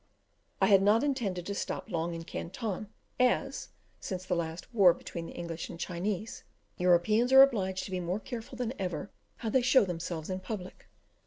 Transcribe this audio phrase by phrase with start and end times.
[0.59, 2.87] I had not intended to stop long in Canton,
[3.19, 3.69] as,
[3.99, 6.43] since the last war between the English and Chinese,
[6.77, 10.87] Europeans are obliged to be more careful than ever how they show themselves in public.